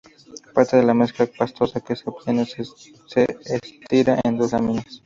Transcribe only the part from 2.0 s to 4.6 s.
obtiene se estira en dos